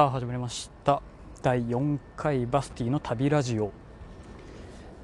[0.00, 1.02] さあ始まりました。
[1.42, 3.70] 第4回バスティの旅ラジオ。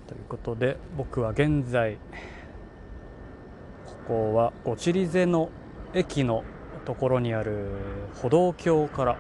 [0.07, 1.99] ということで僕は現在
[3.85, 5.51] ここはゴチリゼの
[5.93, 6.45] 駅の
[6.87, 7.73] ところにある
[8.23, 9.19] 歩道橋から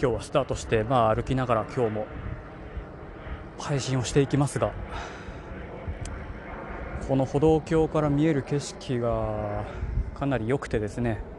[0.00, 2.06] 今日はスタートしてまあ歩きながら今日も
[3.58, 4.70] 配信をしていきますが
[7.08, 9.64] この歩道橋から見える景色が
[10.14, 11.31] かなり良くてですね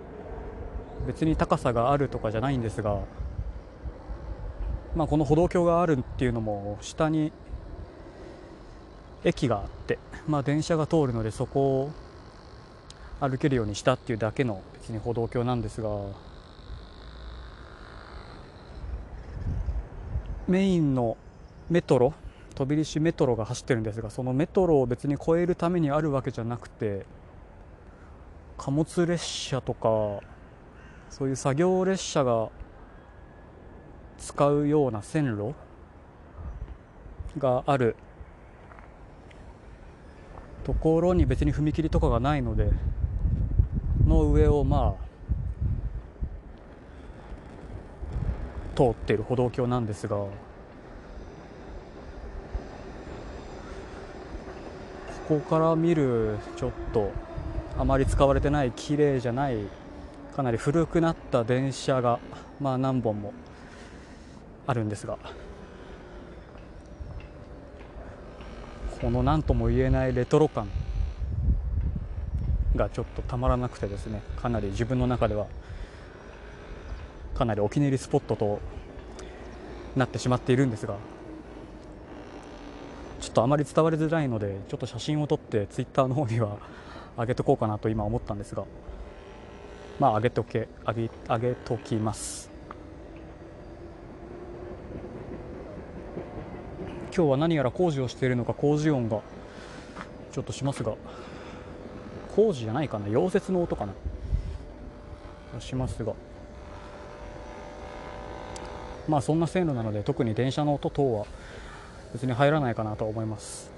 [1.08, 3.00] 別に高さがあるとかじゃないんですが、
[4.96, 7.32] まあ、この歩道橋があるっていうのも下に
[9.24, 11.92] 駅があって、まあ、電車が通るのでそこを
[13.20, 15.90] 歩けるようにしたっていうだけの別に歩道橋なんですが
[20.48, 21.16] メインの
[21.70, 22.14] メトロ
[22.56, 27.06] 飛び石メトロが走ってるんですがそのメトロを別に越えるためにあるわけじゃなくて
[28.58, 29.90] 貨物列車とか
[31.14, 32.50] そういう作業列車が
[34.18, 35.54] 使うような線路
[37.38, 37.96] がある
[40.64, 42.72] ところに別に踏切とかがないので
[44.08, 45.04] の上をまあ
[48.76, 50.32] 通っている歩道橋なんですがこ
[55.28, 57.12] こから見るちょっと
[57.78, 59.83] あまり使われてない綺麗じゃない
[60.36, 62.20] かなり古くなった電車が、
[62.60, 63.34] まあ、何本も
[64.66, 65.18] あるんですが
[69.00, 70.70] この何とも言えないレトロ感
[72.76, 75.46] がちょっとたまらなくてですねかなり自分の中では
[77.36, 78.60] かなりお気に入りスポットと
[79.96, 80.96] なってしまっているんですが
[83.20, 86.58] ちょっとあまり伝わりづらいのでちょっと写真を撮ってツイッターの方には
[87.18, 88.64] 上げとこうかなと今思ったんですが
[90.04, 92.52] まあ上げとけ上げ上げときます。
[97.16, 99.22] 今日は何やら工事をしているのか工事音が
[100.34, 100.96] ちょっとしますが
[102.36, 103.08] 工事じゃないかな。
[103.08, 103.94] 溶接の音かな。
[105.62, 106.12] しますが。
[109.08, 111.26] まあそんな線路なので特に電車の音等は
[112.12, 113.73] 別に入らないかなと思います。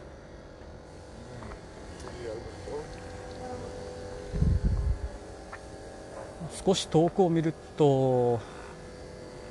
[6.65, 8.39] 少し遠くを見ると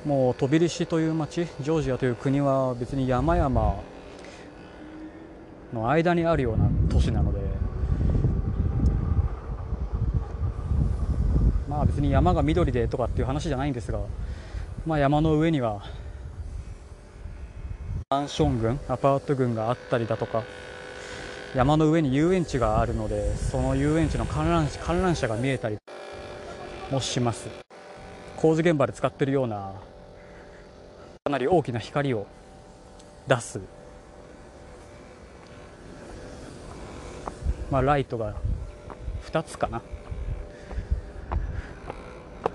[0.05, 3.75] もうトビリシという町ジョージアという国は別に山々
[5.73, 7.39] の間にあるような都市なので
[11.69, 13.99] まあ別に山が緑でとかっていう話じゃないんですが、
[14.85, 15.85] まあ、山の上には
[18.09, 20.43] マンション群アパート群があったりだとか
[21.55, 25.77] 山の上に遊園地があるのでその遊園地の観覧観覧車が見えたり
[26.91, 27.49] もします。
[28.37, 29.73] 工事現場で使ってるような
[31.23, 32.27] かなり大きな光を
[33.27, 33.59] 出す、
[37.71, 38.35] まあ、ライトが
[39.31, 39.81] 2つかな。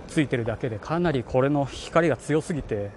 [0.06, 2.90] ついてるだけでかなりこれの光が強すぎて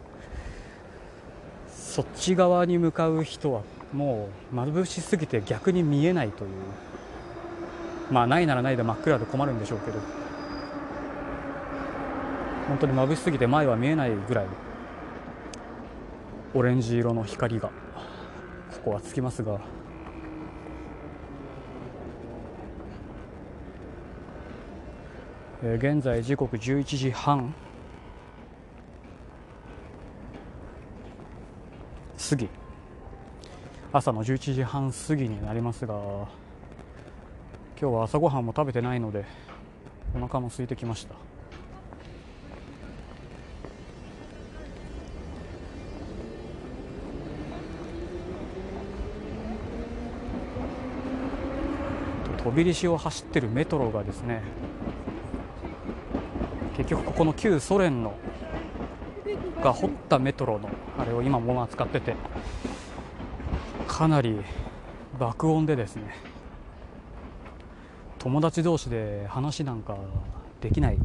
[1.71, 3.61] そっち側に向かう人は
[3.91, 6.51] もう眩しすぎて逆に見えないという。
[8.11, 10.22] まあないならないで真っ暗で困るんでしょうけど。
[12.67, 14.45] 本当に眩しすぎて前は見えないぐらい
[16.53, 17.73] オレンジ色の光がこ
[18.85, 19.59] こはつきますが。
[25.63, 27.53] 現在時刻11時半。
[32.29, 32.49] 過ぎ。
[33.93, 36.27] 朝の11時半過ぎになりますが今
[37.79, 39.23] 日は朝ごはんも食べてないので
[40.15, 41.32] お腹も空いてきました。
[52.53, 54.43] 飛び石を走ってるメトロがですね
[56.77, 58.13] 結局ここの旧ソ連の
[59.63, 60.69] が掘ったメトロの
[60.99, 62.15] あれを今も扱ってて
[63.87, 64.39] かなり
[65.17, 66.15] 爆音でですね
[68.19, 69.97] 友達同士で話なんか
[70.61, 70.97] できない。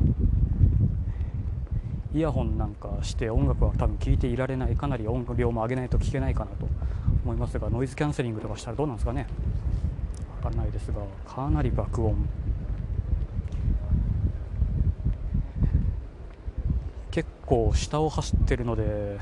[2.14, 4.76] イヤホンなんかして音楽は多分聴いていられない。
[4.76, 6.68] かなり音量も上げないと聞けないかなと
[7.24, 9.26] 思いますがノイズキャンセリングとかしたらどうなんですかね。
[10.38, 12.28] かんないですがかなり爆音
[17.10, 19.18] 結構下を走ってるので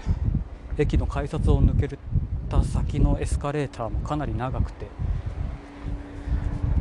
[0.78, 1.98] 駅の改札を抜け
[2.48, 4.86] た先のエスカレーターもかなり長くて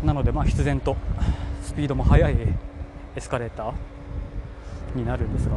[0.04, 0.98] なのでまあ必然と
[1.64, 2.36] スピードも速い
[3.16, 3.74] エスカレーター
[4.98, 5.56] になるんですが。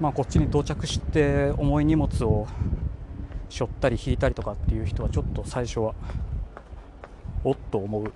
[0.00, 2.48] まあ、こっちに到着して重い荷物を
[3.52, 5.94] 背負ったり引いたりとかっていう人はちょっと最初は
[7.44, 8.12] おっと思う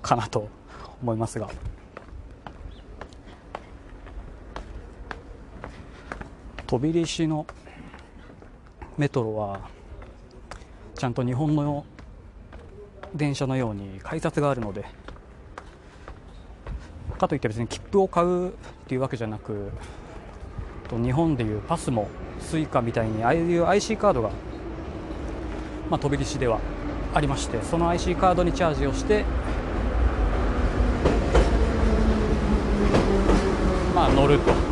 [0.00, 0.48] かなと
[1.02, 1.48] 思いますが。
[6.66, 7.46] 飛び石の
[8.96, 9.60] メトロは
[10.94, 11.84] ちゃんと日本の
[13.12, 14.84] 電車のように改札があるので
[17.18, 18.52] かといって別に切符を買うっ
[18.86, 19.72] ていうわけじゃなく
[20.90, 22.08] 日本でいうパスも
[22.40, 24.30] Suica みたいにああいう IC カードが、
[25.90, 26.60] まあ、飛び石では
[27.12, 29.24] ありましてその IC カードにチャージをして
[33.94, 34.70] まあ乗ると。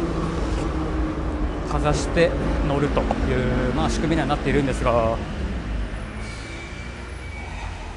[1.68, 2.30] かざして
[2.66, 5.18] 乗るという、まあ、仕組みにはなっているんですが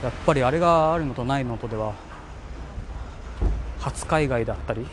[0.03, 1.93] やっぱりあれがあるのとないのとでは
[3.79, 4.85] 初海外だったり、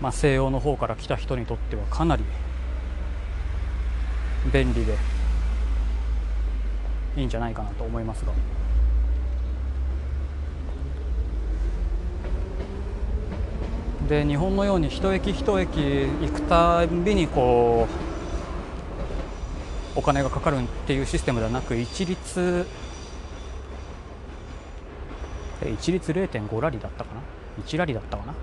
[0.00, 2.24] まあ、西洋の方から来た人にとってはかなり
[4.52, 4.96] 便利で
[7.16, 8.32] いいんじゃないかなと思いますが。
[14.08, 17.86] で日本のように一駅一駅行くたびにこ
[19.96, 22.66] うお金がかかるっていうシステムではなく一律
[25.74, 27.20] 一律0.5ラリだったかな
[27.64, 28.34] ？1ラリだったかな？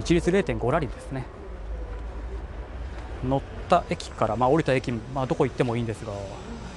[0.00, 1.26] 一律0.5ラリですね。
[3.26, 6.12] 乗った駅から、まあ、降りた駅、まあ、どこ行ってもいいんですが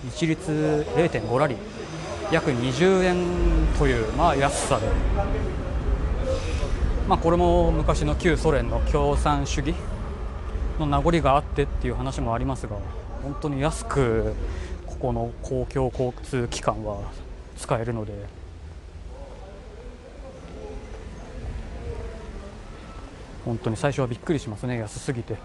[0.08, 1.58] 一律0.5ラリー
[2.32, 3.18] 約20円
[3.78, 4.88] という、まあ、安さで。
[7.08, 9.74] まあ、これも昔の旧ソ連の共産主義
[10.78, 12.76] の名残があってっていう話もありますが
[13.24, 14.36] 本当に安く
[14.86, 17.02] ここの公共交通機関は
[17.58, 18.40] 使えるので。
[23.46, 25.36] 本当に最初はびっくりしますね安すぎて。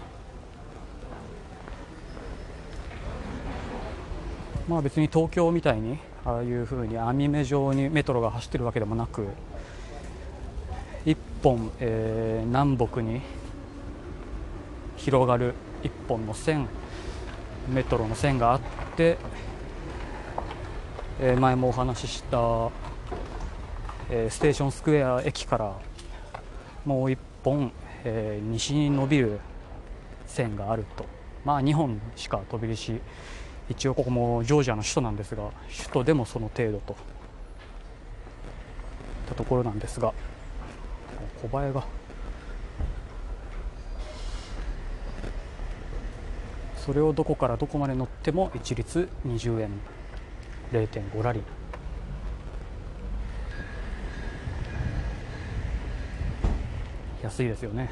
[4.67, 9.27] まあ別に東京みたいにああいうふうに網目状にメトロが走ってるわけでもなく
[11.05, 13.21] 1本、えー、南北に
[14.97, 15.53] 広がる
[15.83, 16.67] 1本の線
[17.69, 18.59] メトロの線があっ
[18.95, 19.17] て、
[21.19, 22.37] えー、前もお話しした、
[24.09, 25.73] えー、ステーションスクエア駅から
[26.85, 27.71] もう1本、
[28.03, 29.39] えー、西に伸びる
[30.25, 31.05] 線があると、
[31.43, 32.99] まあ、2本しか飛び出し
[33.69, 36.97] 一応ここもジョージアの首都なんですが首都でもその程度といっ
[39.27, 40.13] たところなんですが。
[41.49, 41.83] 小映えが
[46.77, 49.71] それをどこからどこまで乗っても一律20円
[50.71, 51.43] 0.5ラリー
[57.23, 57.89] 安いですよね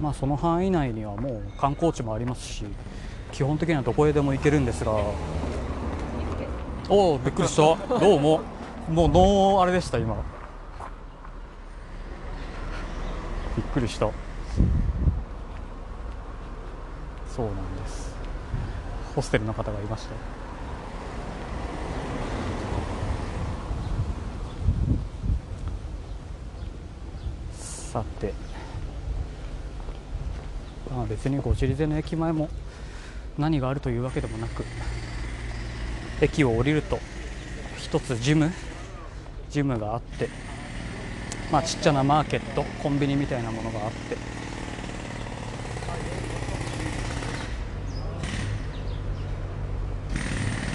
[0.00, 2.64] まあその範囲内にはもう観光地もありますし
[3.32, 4.92] 基本的にはどこへでも行けるんですが。
[6.88, 7.62] おおびっくりした。
[8.00, 8.40] どうも。
[8.88, 10.16] もうノーあれでした今。
[13.56, 14.10] びっくりした。
[17.28, 18.12] そうなんです。
[19.14, 20.14] ホステルの方がいました。
[27.60, 28.49] さて。
[31.10, 32.48] 別にゴチリゼの駅前も
[33.36, 34.64] 何があるというわけでもなく
[36.20, 37.00] 駅を降りると
[37.76, 38.52] 一つジム
[39.50, 40.28] ジムがあって
[41.50, 44.16] まあちっちゃなマーケットコンビニみたいなものがあって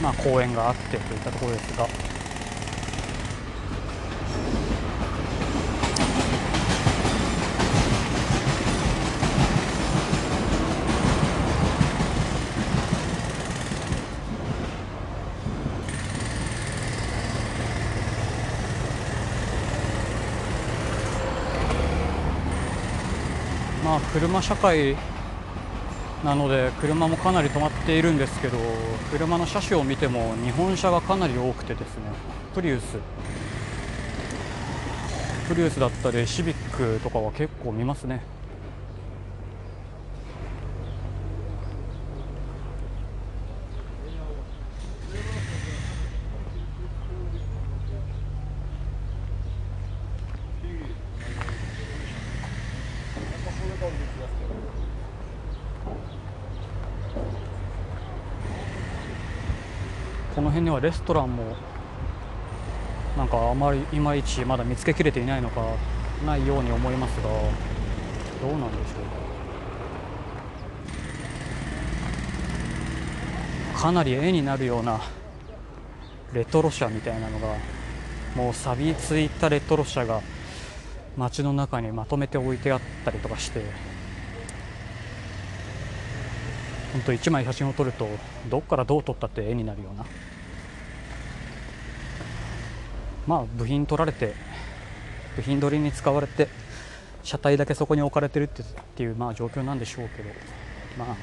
[0.04, 1.88] まあ公園があってといったところですが
[24.16, 24.96] 車社会
[26.24, 28.58] なので車もかなり止まっているんですけど
[29.12, 32.04] 車の車種を見ても日本車がかなり多くてですね
[32.54, 32.98] プリウス。
[35.50, 36.56] プリウスだったりシビッ
[36.96, 38.22] クとかは結構見ますね。
[60.76, 61.56] はレストランも
[63.18, 65.62] なんかあまりいまいちまだ見つけきれていないのか
[66.26, 67.30] ないように思いますが
[68.42, 68.96] どうなんでしょう。
[73.76, 75.00] かかなり絵になるような
[76.34, 77.56] レトロ車みたいなのが
[78.36, 80.22] もう錆びついたレトロ車が
[81.16, 83.62] 街の中にまとめて置いてあったりとかして
[86.94, 88.08] 本当1枚写真を撮ると
[88.50, 90.06] どっからどう撮ったって絵になるような。
[93.28, 94.34] まあ部品取られて
[95.36, 96.48] 部品取りに使われて
[97.24, 98.48] 車体だけそこに置かれてるっ
[98.96, 100.30] ていうまあ状況なんでしょうけど
[100.98, 101.16] ま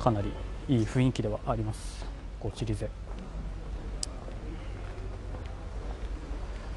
[0.00, 0.32] あかなり
[0.68, 2.06] いい雰囲気ではあります。
[2.40, 2.88] ゴチリゼ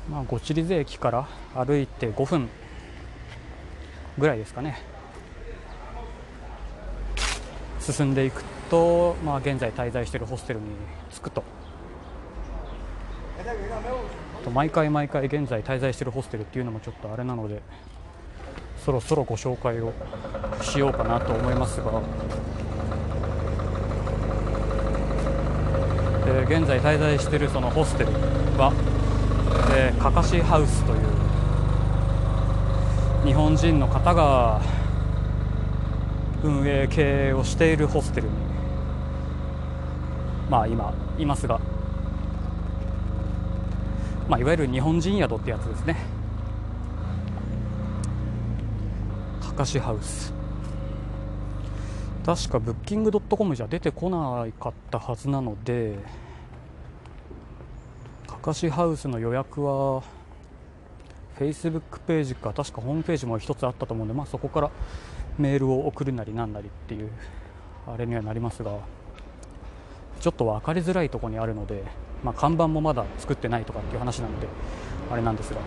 [0.10, 2.50] まあゴチリゼ駅から歩いて5分
[4.18, 4.82] ぐらいですかね。
[7.80, 10.66] 進んでいくと、まあ、現在滞在しているホステルに
[11.12, 11.44] 着くと。
[14.44, 17.62] と毎回毎回現在滞在しているホステルっていうのもちょっとあれなので
[18.84, 19.94] そろそろご紹介を
[20.62, 22.02] しようかなと思いますが、
[26.28, 28.12] えー、現在滞在しているそのホステル
[28.58, 28.74] は、
[29.76, 31.00] えー、カカシハウスという
[33.26, 34.62] 日本人の方が
[36.42, 38.34] 運営経営をしているホステルに
[40.50, 41.60] まあ今いますが
[44.30, 45.98] まあ、いわゆる日本人宿ってやつですね。
[49.42, 50.40] かかしハウス。
[52.26, 55.98] 確かブッキングドットコムじゃ出てこなかったはずなので
[58.28, 60.04] かかしハウスの予約は
[61.36, 64.70] フェイスブックページか確かホームページも1つあったと思うんで、まあ、そこから
[65.40, 67.10] メールを送るなりなんなりっていう
[67.88, 68.78] あれにはなりますが
[70.20, 71.84] ちょっと分かりづらいところにあるので
[72.24, 74.48] まあ、看板もまだ作ってないとかっていう話なので
[75.12, 75.62] あれなんですが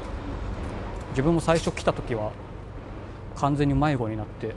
[1.11, 2.33] 自分も最初来た時は
[3.37, 4.55] 完全に迷子になって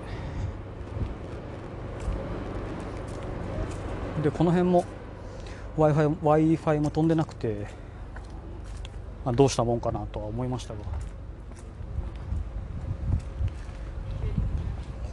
[4.24, 4.86] でこの辺も
[5.78, 7.68] w i f i w i f i も飛んでなくて、
[9.26, 10.80] まあ、どうしたもんかなとは思いましたが。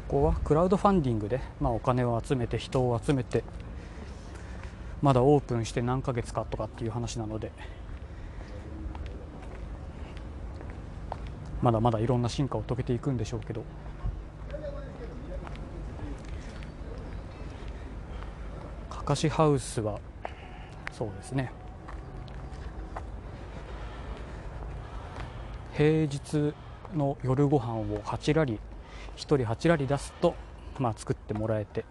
[0.08, 3.42] ここはクラウドファンディングで、まあ、お金を集めて人を集めて
[5.02, 7.50] まだオープンして何ヶ月かとかっていう話なので
[11.60, 13.62] まだまだいろんな進化を遂げていくんでしょうけど。
[18.90, 19.98] かかしハウスは
[20.92, 21.52] そうですね。
[25.74, 26.54] 平日
[26.94, 28.60] の夜ご飯を8ラリ
[29.16, 30.34] 1人8ラリ出すと、
[30.78, 31.84] まあ、作ってもらえて。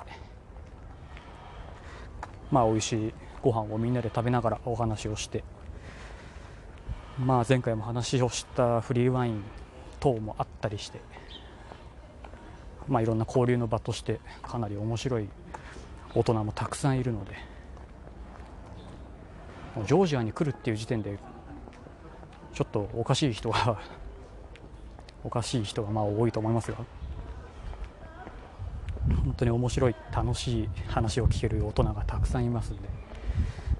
[2.51, 5.43] まあ、美味しいご飯をみんなで食べながらお話をして、
[7.17, 9.43] まあ、前回も話をしたフリーワイン
[9.99, 10.99] 等もあったりして、
[12.87, 15.29] まあ、いろんな交流の場としてかなり面白い
[16.13, 17.35] 大人もたくさんいるので
[19.85, 21.17] ジョージアに来るっていう時点で
[22.53, 23.79] ちょっとおかしい人が
[25.23, 26.79] おかしい人がまあ多いと思いますが。
[29.41, 32.89] 当に面白い楽しい話を聞ける大人がたくさんいますので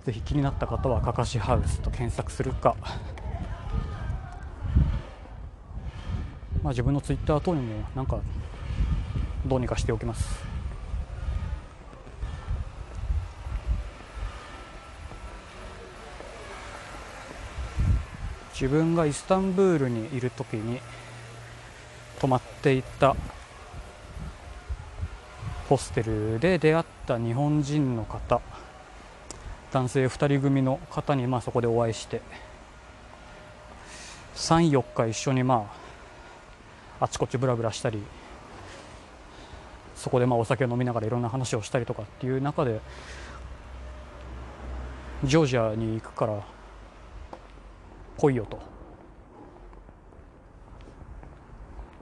[0.05, 2.75] ぜひ気になった方はかかしハウスと検索するか、
[6.63, 8.19] まあ、自分のツイッター等にもなんか
[9.45, 10.51] どうにかしておきます。
[18.53, 20.79] 自分がイスタンブールにいる時に
[22.19, 23.15] 泊まっていた
[25.71, 28.41] ホステルで出会った日本人の方。
[29.71, 32.21] 男性2人組の方にまあそこでお会いして。
[34.35, 35.71] 34日一緒にま
[36.99, 38.03] ああちこちぶらぶらしたり
[39.95, 42.81] そこでまあお酒を飲みながらいろんな話をしたりとかっていう中で
[45.23, 46.43] ジョージアに行くから
[48.17, 48.59] 来いよと。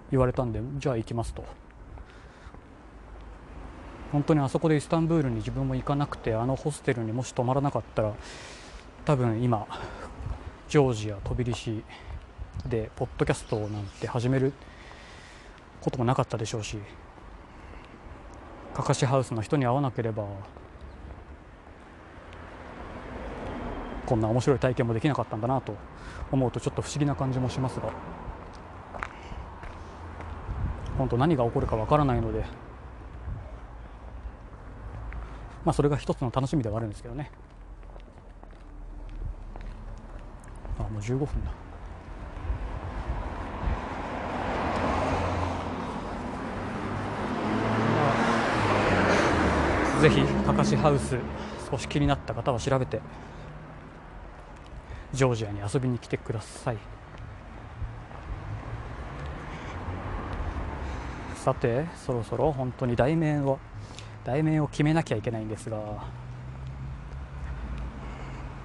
[0.10, 1.69] 言われたんでじゃあ行きますと。
[4.12, 8.14] 本当にあそこでイスタンブールに自分も行かなくてあのホステルにもし泊まらなかったら
[9.06, 9.68] 多分今
[10.68, 11.84] ジョージア飛び石
[12.68, 14.54] でポッドキャストなんて始める
[15.82, 16.78] こともなかったでしょうし
[18.74, 20.26] かかしハウスの人に会わなければ
[24.06, 25.76] こんな面白い体験もできなかったんだなと
[26.32, 27.92] 思うとちょっと不思議な感じもしますが
[30.98, 32.44] 本当何が起こるかわからないので
[35.70, 37.30] まあ、それが一つの楽しみではあるんですけどね。
[40.80, 41.52] あもう15分だ。
[50.02, 51.16] ぜひかかしハウス
[51.70, 53.00] 少し気になった方は調べて
[55.14, 56.78] ジョージアに遊びに来てください。
[61.36, 63.60] さてそろそろ本当に題名を
[64.30, 65.80] 題名を決めなきゃいけないんですが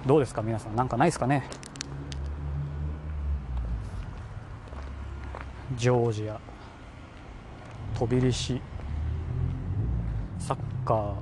[0.04, 1.48] どうですか皆さんなんかないですかね？
[5.74, 6.38] ジョージア
[7.98, 8.60] 飛び石
[10.38, 11.14] サッカー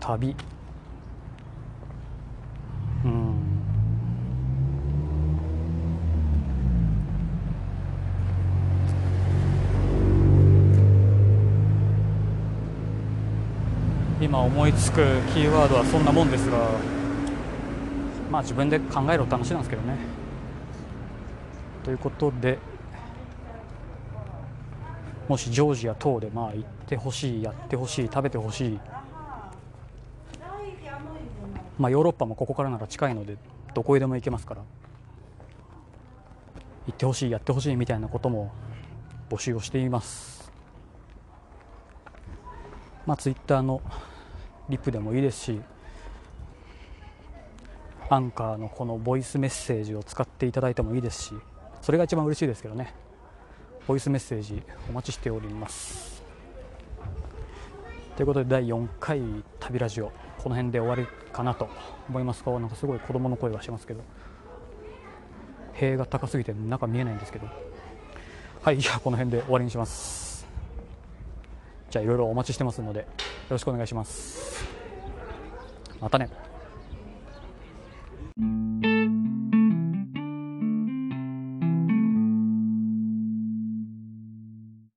[0.00, 0.36] 旅。
[14.40, 14.96] 今思いつく
[15.34, 16.70] キーワードはそんなもんですが
[18.30, 19.98] まあ自分で考えろって話なんですけどね。
[21.84, 22.58] ということで
[25.28, 28.80] もしジョージア等でまあ行ってほしいやってほしい食べてほしい。
[31.78, 33.36] まあヨーロッパもここからなら近いので
[33.74, 34.62] どこへでも行けますから。
[36.86, 38.50] 行ってほしいやってほしいみたいなことも
[39.28, 40.50] 募集をしています。
[43.04, 43.82] まあツイッターの
[44.70, 45.60] リップでもいいですし
[48.08, 51.34] アンカーのこのボイスメッセージを使っていただいてもいいですし
[51.80, 52.94] それが一番嬉しいですけどね。
[53.86, 56.22] ボイスメッセージお待ちしております。
[58.16, 59.20] ということで第4回
[59.58, 61.68] 旅ラジオこの辺で終わりかなと
[62.08, 62.42] 思います。
[62.44, 64.02] がなんかすごい子供の声がしますけど。
[65.72, 67.48] 塀が高すぎて中見えないんですけど。
[68.62, 70.46] はいじゃあこの辺で終わりにします。
[71.90, 73.06] じゃあいろいろお待ちしてますので。
[73.50, 74.64] ろしくお願いします。
[76.00, 76.30] またね。